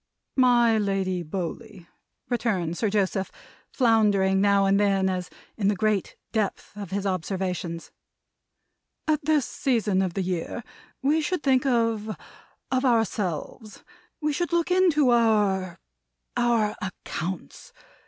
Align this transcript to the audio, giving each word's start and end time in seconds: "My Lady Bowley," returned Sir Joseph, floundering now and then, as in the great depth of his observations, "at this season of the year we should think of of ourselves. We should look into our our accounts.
"My 0.35 0.79
Lady 0.79 1.21
Bowley," 1.21 1.85
returned 2.27 2.75
Sir 2.75 2.89
Joseph, 2.89 3.31
floundering 3.71 4.41
now 4.41 4.65
and 4.65 4.79
then, 4.79 5.07
as 5.11 5.29
in 5.57 5.67
the 5.67 5.75
great 5.75 6.15
depth 6.31 6.75
of 6.75 6.89
his 6.89 7.05
observations, 7.05 7.91
"at 9.07 9.23
this 9.23 9.45
season 9.45 10.01
of 10.01 10.15
the 10.15 10.23
year 10.23 10.63
we 11.03 11.21
should 11.21 11.43
think 11.43 11.67
of 11.67 12.17
of 12.71 12.83
ourselves. 12.83 13.83
We 14.19 14.33
should 14.33 14.51
look 14.51 14.71
into 14.71 15.11
our 15.11 15.77
our 16.35 16.75
accounts. 16.81 17.71